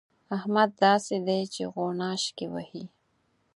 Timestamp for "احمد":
0.37-0.69